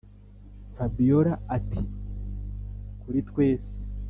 fabiora 0.75 1.33
ati”kuri 1.55 3.19
twese” 3.29 3.75